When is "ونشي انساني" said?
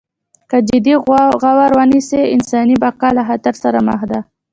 1.77-2.75